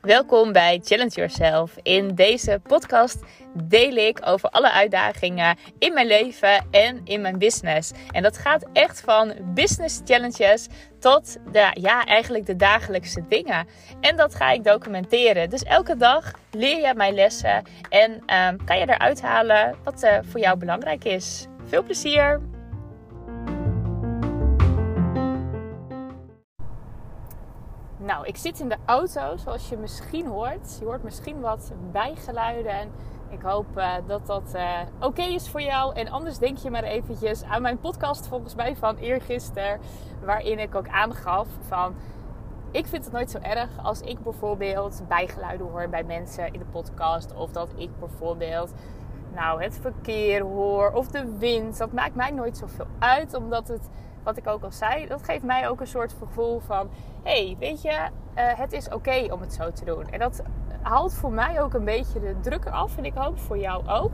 [0.00, 1.76] Welkom bij Challenge Yourself.
[1.82, 7.92] In deze podcast deel ik over alle uitdagingen in mijn leven en in mijn business.
[8.10, 10.66] En dat gaat echt van business challenges
[10.98, 13.66] tot de, ja, eigenlijk de dagelijkse dingen.
[14.00, 15.50] En dat ga ik documenteren.
[15.50, 20.18] Dus elke dag leer je mijn lessen en um, kan je eruit halen wat uh,
[20.22, 21.46] voor jou belangrijk is.
[21.64, 22.55] Veel plezier!
[28.06, 30.76] Nou, ik zit in de auto, zoals je misschien hoort.
[30.78, 32.72] Je hoort misschien wat bijgeluiden.
[32.72, 32.90] En
[33.28, 35.94] ik hoop uh, dat dat uh, oké is voor jou.
[35.94, 39.80] En anders denk je maar eventjes aan mijn podcast, volgens mij van eergisteren.
[40.24, 41.94] Waarin ik ook aangaf van...
[42.70, 46.64] Ik vind het nooit zo erg als ik bijvoorbeeld bijgeluiden hoor bij mensen in de
[46.64, 47.34] podcast.
[47.34, 48.72] Of dat ik bijvoorbeeld
[49.34, 51.78] nou, het verkeer hoor of de wind.
[51.78, 53.88] Dat maakt mij nooit zoveel uit, omdat het
[54.26, 56.88] wat ik ook al zei, dat geeft mij ook een soort gevoel van:
[57.22, 60.10] hey, weet je, uh, het is oké om het zo te doen.
[60.10, 60.42] En dat
[60.82, 62.96] haalt voor mij ook een beetje de druk eraf.
[62.96, 64.12] En ik hoop voor jou ook.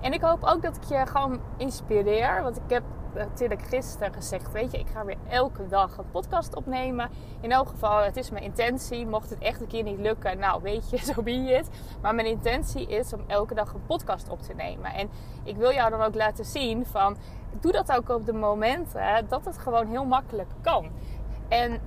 [0.00, 2.42] En ik hoop ook dat ik je gewoon inspireer.
[2.42, 2.82] Want ik heb
[3.14, 7.10] natuurlijk gisteren gezegd: Weet je, ik ga weer elke dag een podcast opnemen.
[7.40, 9.06] In elk geval, het is mijn intentie.
[9.06, 11.68] Mocht het echt een keer niet lukken, nou weet je, zo ben je het.
[12.00, 14.94] Maar mijn intentie is om elke dag een podcast op te nemen.
[14.94, 15.10] En
[15.44, 17.16] ik wil jou dan ook laten zien van
[17.60, 20.90] doe dat ook op de momenten dat het gewoon heel makkelijk kan.
[21.48, 21.80] En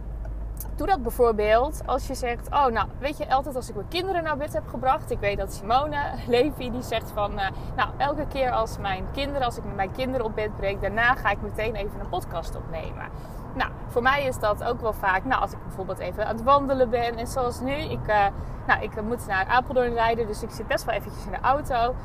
[0.75, 4.23] doe dat bijvoorbeeld als je zegt: Oh, nou, weet je, altijd als ik mijn kinderen
[4.23, 5.11] naar bed heb gebracht.
[5.11, 9.45] Ik weet dat Simone Levy die zegt van: uh, Nou, elke keer als mijn kinderen,
[9.45, 12.55] als ik met mijn kinderen op bed breek, daarna ga ik meteen even een podcast
[12.55, 13.09] opnemen.
[13.53, 15.23] Nou, voor mij is dat ook wel vaak.
[15.23, 17.17] Nou, als ik bijvoorbeeld even aan het wandelen ben.
[17.17, 18.25] En zoals nu, ik, uh,
[18.67, 21.95] nou, ik moet naar Apeldoorn rijden, dus ik zit best wel eventjes in de auto.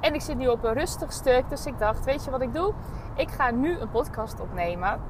[0.00, 1.48] En ik zit nu op een rustig stuk.
[1.48, 2.72] Dus ik dacht, weet je wat ik doe?
[3.14, 5.00] Ik ga nu een podcast opnemen.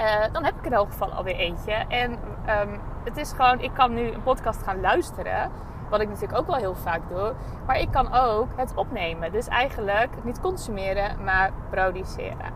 [0.00, 1.72] Uh, dan heb ik in elk geval alweer eentje.
[1.72, 5.50] En um, het is gewoon, ik kan nu een podcast gaan luisteren.
[5.90, 7.32] Wat ik natuurlijk ook wel heel vaak doe.
[7.66, 9.32] Maar ik kan ook het opnemen.
[9.32, 12.52] Dus eigenlijk niet consumeren, maar produceren.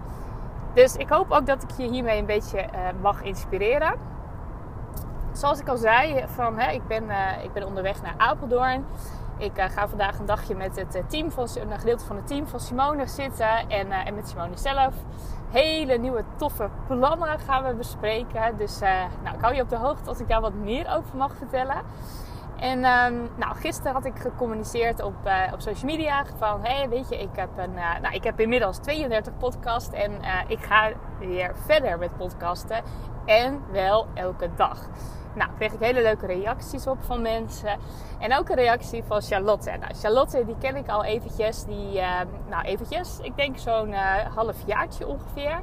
[0.75, 3.95] Dus ik hoop ook dat ik je hiermee een beetje uh, mag inspireren.
[5.33, 8.84] Zoals ik al zei, van, hè, ik, ben, uh, ik ben onderweg naar Apeldoorn.
[9.41, 12.27] Ik uh, ga vandaag een dagje met het eh, team van, een gedeelte van het
[12.27, 14.95] team van Simone zitten en, uh, en met Simone zelf.
[15.51, 18.56] Hele nieuwe toffe plannen gaan we bespreken.
[18.56, 18.78] Dus
[19.23, 21.83] nou, ik hou je op de hoogte als ik daar wat meer over mag vertellen.
[22.56, 25.15] En um, nou, gisteren had ik gecommuniceerd op,
[25.53, 26.65] op social media van...
[26.65, 30.12] hey, weet je, ik heb, een, nou, ik heb inmiddels 32 podcasts en
[30.47, 32.83] ik ga weer verder met podcasten.
[33.25, 34.89] En wel elke dag.
[35.35, 37.79] Nou, kreeg ik hele leuke reacties op van mensen.
[38.19, 39.71] En ook een reactie van Charlotte.
[39.71, 41.65] Nou, Charlotte, die ken ik al eventjes.
[41.65, 43.19] Die, uh, nou, eventjes.
[43.23, 45.61] Ik denk zo'n uh, half jaartje ongeveer.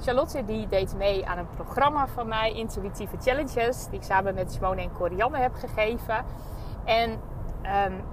[0.00, 3.86] Charlotte die deed mee aan een programma van mij, Intuïtieve Challenges.
[3.86, 6.24] Die ik samen met Simone en Corianne heb gegeven.
[6.84, 7.10] En
[7.86, 8.04] um,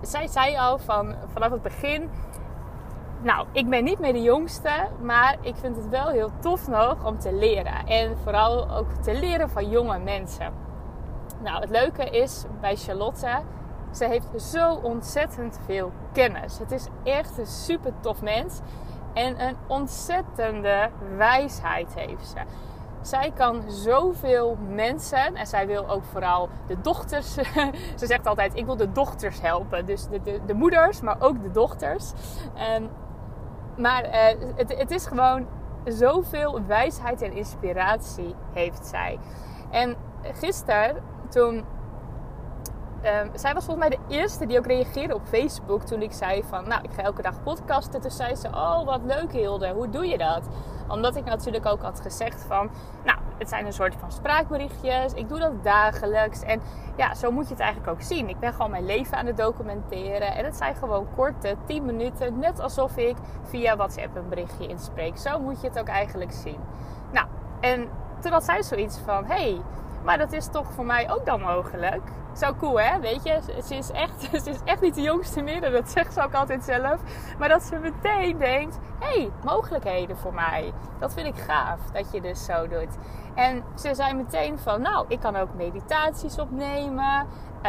[0.00, 2.10] zij zei al van, vanaf het begin
[3.22, 7.04] nou, ik ben niet meer de jongste, maar ik vind het wel heel tof nog
[7.04, 7.86] om te leren.
[7.86, 10.52] En vooral ook te leren van jonge mensen.
[11.42, 13.42] Nou, het leuke is bij Charlotte,
[13.92, 16.58] ze heeft zo ontzettend veel kennis.
[16.58, 18.60] Het is echt een super tof mens.
[19.12, 22.38] En een ontzettende wijsheid heeft ze.
[23.02, 27.32] Zij kan zoveel mensen, en zij wil ook vooral de dochters.
[28.00, 29.86] ze zegt altijd: Ik wil de dochters helpen.
[29.86, 32.12] Dus de, de, de moeders, maar ook de dochters.
[33.76, 34.12] Maar uh,
[34.56, 35.46] het, het is gewoon
[35.84, 39.18] zoveel wijsheid en inspiratie heeft zij.
[39.70, 40.96] En gisteren,
[41.28, 41.64] toen.
[43.04, 46.42] Um, zij was volgens mij de eerste die ook reageerde op Facebook toen ik zei
[46.44, 48.00] van, nou, ik ga elke dag podcasten.
[48.00, 50.48] Toen zei ze, oh, wat leuk Hilde, hoe doe je dat?
[50.88, 52.70] Omdat ik natuurlijk ook had gezegd van,
[53.04, 55.12] nou, het zijn een soort van spraakberichtjes.
[55.12, 56.42] Ik doe dat dagelijks.
[56.42, 56.60] En
[56.96, 58.28] ja, zo moet je het eigenlijk ook zien.
[58.28, 60.34] Ik ben gewoon mijn leven aan het documenteren.
[60.34, 62.38] En het zijn gewoon korte 10 minuten.
[62.38, 65.18] Net alsof ik via WhatsApp een berichtje inspreek.
[65.18, 66.58] Zo moet je het ook eigenlijk zien.
[67.12, 67.26] Nou,
[67.60, 67.88] en
[68.20, 69.60] toen had zij zoiets van: hey,
[70.04, 72.02] maar dat is toch voor mij ook dan mogelijk?
[72.36, 73.00] Zo cool, hè?
[73.00, 75.70] Weet je, ze is echt, ze is echt niet de jongste meer.
[75.70, 77.00] Dat zegt ze ook altijd zelf.
[77.38, 80.72] Maar dat ze meteen denkt: hey, mogelijkheden voor mij.
[80.98, 82.96] Dat vind ik gaaf dat je dus zo doet.
[83.34, 87.26] En ze zei meteen van: Nou, ik kan ook meditaties opnemen.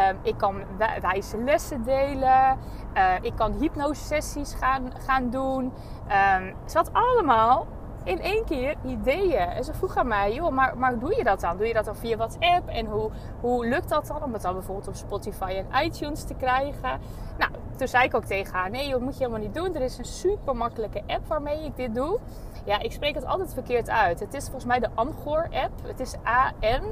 [0.10, 0.64] Um, ik kan
[1.02, 2.58] wijze lessen delen.
[2.98, 5.64] Uh, ik kan hypnosesessies gaan, gaan doen.
[5.64, 7.68] Um, ze had allemaal
[8.04, 9.50] in één keer ideeën.
[9.50, 11.58] En ze vroeg aan mij, joh, maar, maar doe je dat dan?
[11.58, 12.68] Doe je dat dan via WhatsApp?
[12.68, 13.10] En hoe,
[13.42, 17.00] hoe lukt dat dan om het dan bijvoorbeeld op Spotify en iTunes te krijgen?
[17.38, 19.76] Nou, toen zei ik ook tegen haar: Nee, dat moet je helemaal niet doen.
[19.76, 22.20] Er is een super makkelijke app waarmee ik dit doe.
[22.66, 24.20] Ja, ik spreek het altijd verkeerd uit.
[24.20, 25.72] Het is volgens mij de Angor-app.
[25.84, 26.90] Het is A-N-C-H-O-R.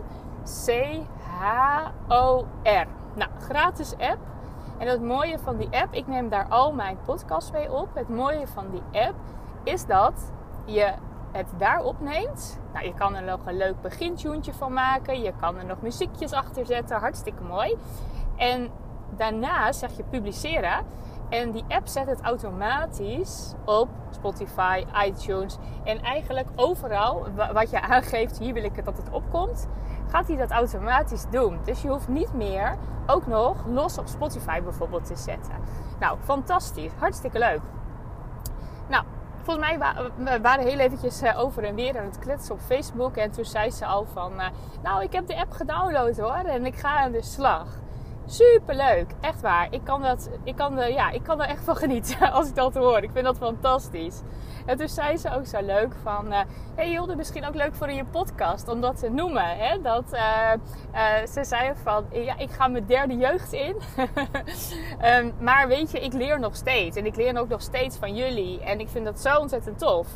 [3.16, 4.20] Nou, gratis app.
[4.78, 7.90] En het mooie van die app, ik neem daar al mijn podcasts mee op.
[7.94, 9.16] Het mooie van die app
[9.64, 10.32] is dat
[10.66, 10.94] je
[11.32, 12.60] het daar opneemt.
[12.74, 15.22] Nou, je kan er nog een leuk begintuntje van maken.
[15.22, 17.00] Je kan er nog muziekjes achter zetten.
[17.00, 17.78] Hartstikke mooi.
[18.36, 18.70] En
[19.18, 20.86] daarna zeg je publiceren.
[21.30, 28.40] En die app zet het automatisch op Spotify, iTunes en eigenlijk overal wat je aangeeft,
[28.40, 29.68] hier wil ik het dat het opkomt,
[30.08, 31.60] gaat hij dat automatisch doen.
[31.64, 32.78] Dus je hoeft niet meer
[33.08, 35.56] ook nog los op Spotify bijvoorbeeld te zetten.
[36.00, 36.92] Nou, fantastisch.
[37.00, 37.62] Hartstikke leuk.
[38.90, 39.04] Nou,
[39.44, 39.78] volgens mij
[40.16, 43.16] we waren heel eventjes eh, over en weer aan het kletsen op Facebook.
[43.16, 44.48] En toen zei ze al van, eh,
[44.84, 47.66] nou ik heb de app gedownload hoor en ik ga aan de slag.
[48.32, 49.68] Super leuk, echt waar.
[49.72, 52.56] Ik kan, dat, ik, kan er, ja, ik kan er echt van genieten als ik
[52.56, 53.04] dat hoor.
[53.04, 54.22] Ik vind dat fantastisch.
[54.66, 56.28] En toen zei ze ook zo leuk van...
[56.28, 56.40] Uh,
[56.76, 59.58] hey Hilde, misschien ook leuk voor in je podcast om dat te noemen.
[59.58, 59.82] Hè?
[59.82, 60.52] Dat, uh,
[61.34, 62.06] ze zei van...
[62.12, 63.76] Ja, ik ga mijn derde jeugd in.
[65.06, 66.98] um, maar weet je, ik leer nog steeds.
[66.98, 68.62] En ik leer ook nog steeds van jullie.
[68.62, 70.08] En ik vind dat zo ontzettend tof.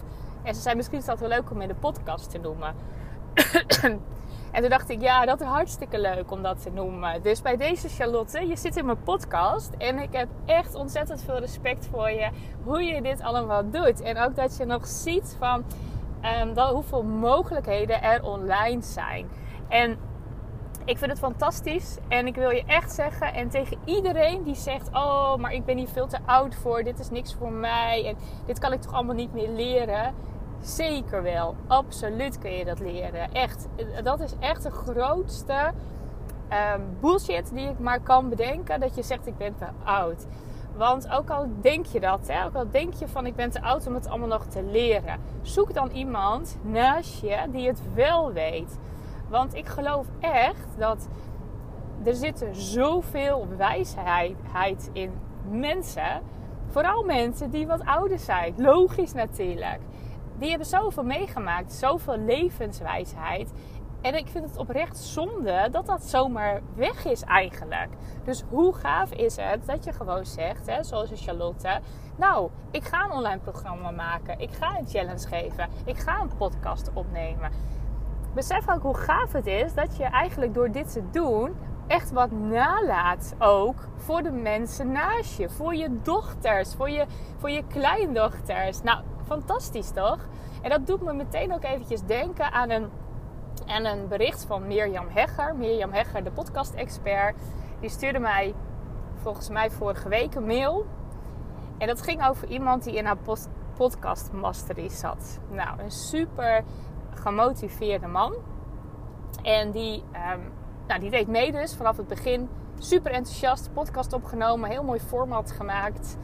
[0.44, 2.76] En ze zei, misschien is dat wel leuk om in de podcast te noemen.
[4.56, 7.22] En toen dacht ik, ja, dat is hartstikke leuk om dat te noemen.
[7.22, 9.74] Dus bij deze Charlotte, je zit in mijn podcast.
[9.78, 12.30] En ik heb echt ontzettend veel respect voor je.
[12.64, 14.02] Hoe je dit allemaal doet.
[14.02, 15.64] En ook dat je nog ziet van
[16.54, 19.28] dat, hoeveel mogelijkheden er online zijn.
[19.68, 19.98] En
[20.86, 21.98] ik vind het fantastisch.
[22.08, 23.34] En ik wil je echt zeggen.
[23.34, 26.84] En tegen iedereen die zegt: Oh, maar ik ben hier veel te oud voor.
[26.84, 28.06] Dit is niks voor mij.
[28.08, 28.16] En
[28.46, 30.14] dit kan ik toch allemaal niet meer leren
[30.62, 31.56] Zeker wel.
[31.68, 33.34] Absoluut kun je dat leren.
[33.34, 33.68] Echt.
[34.04, 35.72] Dat is echt de grootste
[36.76, 38.80] um, bullshit die ik maar kan bedenken.
[38.80, 40.26] Dat je zegt ik ben te oud.
[40.78, 43.62] Want ook al denk je dat, hè, ook al denk je van ik ben te
[43.62, 45.20] oud om het allemaal nog te leren.
[45.42, 48.78] Zoek dan iemand naast je die het wel weet.
[49.30, 51.08] Want ik geloof echt dat
[52.04, 55.12] er zit zoveel wijsheid in
[55.50, 56.22] mensen.
[56.68, 58.54] Vooral mensen die wat ouder zijn.
[58.58, 59.80] Logisch natuurlijk
[60.38, 63.52] die hebben zoveel meegemaakt, zoveel levenswijsheid.
[64.02, 67.90] En ik vind het oprecht zonde dat dat zomaar weg is eigenlijk.
[68.24, 71.80] Dus hoe gaaf is het dat je gewoon zegt, hè, zoals Charlotte...
[72.18, 74.40] Nou, ik ga een online programma maken.
[74.40, 75.70] Ik ga een challenge geven.
[75.86, 77.52] Ik ga een podcast opnemen.
[78.34, 81.56] Besef ook hoe gaaf het is dat je eigenlijk door dit te doen...
[81.88, 85.50] echt wat nalaat ook voor de mensen naast je.
[85.50, 87.06] Voor je dochters, voor je,
[87.38, 88.82] voor je kleindochters.
[88.82, 90.20] Nou, Fantastisch toch?
[90.62, 92.90] En dat doet me meteen ook eventjes denken aan een,
[93.66, 95.56] aan een bericht van Mirjam Hegger.
[95.56, 97.36] Mirjam Hegger, de podcast-expert.
[97.80, 98.54] Die stuurde mij
[99.22, 100.86] volgens mij vorige week een mail.
[101.78, 103.18] En dat ging over iemand die in haar
[103.78, 105.40] podcast mastery zat.
[105.50, 106.64] Nou, een super
[107.14, 108.34] gemotiveerde man.
[109.42, 110.52] En die, um,
[110.88, 112.50] nou, die deed mee dus vanaf het begin.
[112.80, 116.18] Super enthousiast, podcast opgenomen, heel mooi format gemaakt.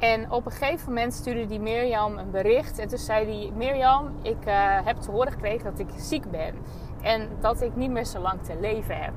[0.00, 2.78] En op een gegeven moment stuurde die Mirjam een bericht.
[2.78, 4.54] En toen zei hij: Mirjam, ik uh,
[4.84, 6.54] heb te horen gekregen dat ik ziek ben.
[7.02, 9.12] En dat ik niet meer zo lang te leven heb.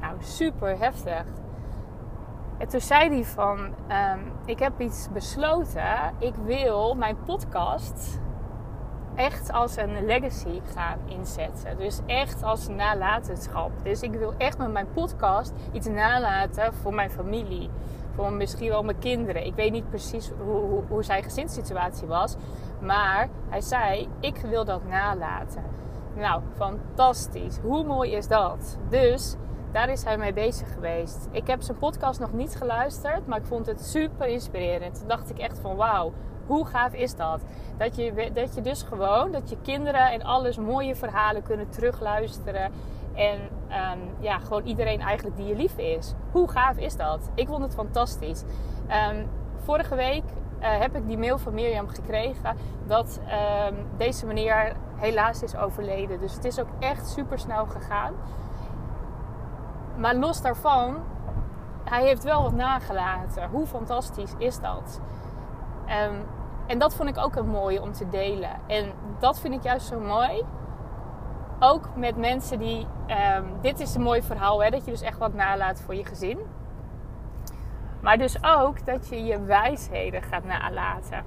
[0.00, 1.24] Nou, super heftig.
[2.58, 6.14] En toen zei hij van, um, ik heb iets besloten.
[6.18, 8.20] Ik wil mijn podcast
[9.14, 11.78] echt als een legacy gaan inzetten.
[11.78, 13.70] Dus echt als nalatenschap.
[13.82, 17.70] Dus ik wil echt met mijn podcast iets nalaten voor mijn familie
[18.14, 19.46] voor misschien wel mijn kinderen.
[19.46, 22.36] Ik weet niet precies hoe, hoe, zijn gezinssituatie was.
[22.80, 25.62] Maar hij zei, ik wil dat nalaten.
[26.16, 27.58] Nou, fantastisch.
[27.62, 28.78] Hoe mooi is dat?
[28.88, 29.36] Dus
[29.72, 31.28] daar is hij mee bezig geweest.
[31.30, 34.98] Ik heb zijn podcast nog niet geluisterd, maar ik vond het super inspirerend.
[34.98, 36.12] Toen dacht ik echt van wauw,
[36.46, 37.40] hoe gaaf is dat?
[37.76, 42.72] Dat je, dat je dus gewoon, dat je kinderen en alles mooie verhalen kunnen terugluisteren.
[43.14, 46.14] En um, ja, gewoon iedereen eigenlijk die je lief is.
[46.30, 47.30] Hoe gaaf is dat?
[47.34, 48.44] Ik vond het fantastisch.
[49.10, 50.24] Um, vorige week
[50.60, 53.20] uh, heb ik die mail van Mirjam gekregen dat
[53.68, 56.20] um, deze meneer helaas is overleden.
[56.20, 58.12] Dus het is ook echt super snel gegaan.
[59.96, 60.96] Maar los daarvan,
[61.84, 63.48] hij heeft wel wat nagelaten.
[63.50, 65.00] Hoe fantastisch is dat?
[66.66, 68.50] En dat vond ik ook een mooie om te delen.
[68.66, 70.44] En dat vind ik juist zo mooi
[71.60, 72.86] ook met mensen die.
[73.36, 76.04] Um, dit is een mooi verhaal, hè, dat je dus echt wat nalaat voor je
[76.04, 76.38] gezin.
[78.00, 81.24] Maar dus ook dat je je wijsheden gaat nalaten.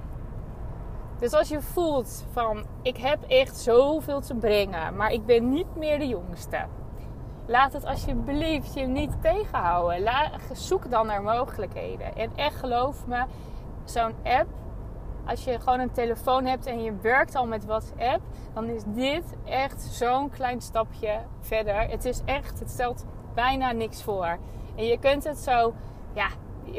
[1.18, 5.76] Dus als je voelt van ik heb echt zoveel te brengen, maar ik ben niet
[5.76, 6.66] meer de jongste.
[7.46, 10.12] laat het alsjeblieft je niet tegenhouden.
[10.52, 12.16] Zoek dan naar mogelijkheden.
[12.16, 13.24] En echt geloof me,
[13.84, 14.48] zo'n app,
[15.26, 18.20] als je gewoon een telefoon hebt en je werkt al met WhatsApp,
[18.54, 21.88] dan is dit echt zo'n klein stapje verder.
[21.88, 23.04] Het is echt, het stelt
[23.34, 24.38] bijna niks voor.
[24.76, 25.74] En je kunt het zo,
[26.14, 26.28] ja,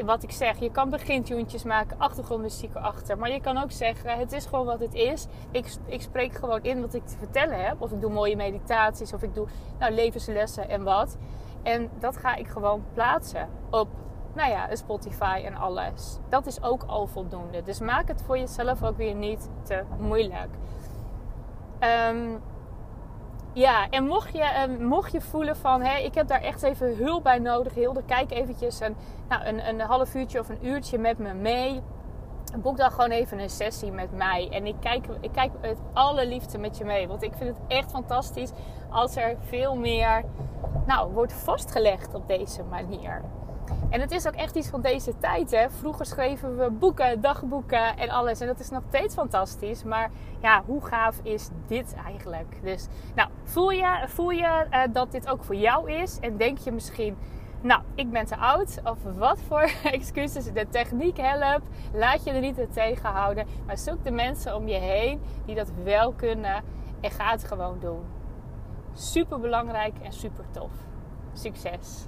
[0.04, 3.18] wat ik zeg, je kan begintuntjes maken, achtergrondmuziek erachter.
[3.18, 5.26] Maar je kan ook zeggen, het is gewoon wat het is.
[5.50, 7.80] Ik, ik spreek gewoon in wat ik te vertellen heb.
[7.82, 9.46] Of ik doe mooie meditaties, of ik doe
[9.78, 11.16] nou, levenslessen en wat.
[11.62, 13.88] En dat ga ik gewoon plaatsen op
[14.36, 16.18] nou ja, Spotify en alles.
[16.28, 17.62] Dat is ook al voldoende.
[17.62, 20.48] Dus maak het voor jezelf ook weer niet te moeilijk.
[22.10, 22.42] Um,
[23.52, 25.82] ja, en mocht je, uh, mocht je voelen van...
[25.82, 27.74] Hé, ik heb daar echt even hulp bij nodig.
[27.74, 28.96] Hilde, kijk eventjes een,
[29.28, 31.82] nou, een, een half uurtje of een uurtje met me mee.
[32.56, 34.48] Boek dan gewoon even een sessie met mij.
[34.50, 37.08] En ik kijk, ik kijk het allerliefste met je mee.
[37.08, 38.50] Want ik vind het echt fantastisch
[38.90, 40.24] als er veel meer
[40.86, 43.22] nou, wordt vastgelegd op deze manier.
[43.90, 45.50] En het is ook echt iets van deze tijd.
[45.50, 45.70] Hè?
[45.70, 48.40] Vroeger schreven we boeken, dagboeken en alles.
[48.40, 49.84] En dat is nog steeds fantastisch.
[49.84, 52.58] Maar ja, hoe gaaf is dit eigenlijk?
[52.62, 56.18] Dus nou, voel je, voel je uh, dat dit ook voor jou is?
[56.20, 57.16] En denk je misschien,
[57.60, 58.80] nou, ik ben te oud.
[58.84, 61.66] Of wat voor excuses de techniek helpt.
[61.92, 63.46] Laat je er niet tegen tegenhouden.
[63.66, 66.62] Maar zoek de mensen om je heen die dat wel kunnen.
[67.00, 68.02] En ga het gewoon doen.
[68.94, 70.70] Super belangrijk en super tof.
[71.32, 72.06] Succes!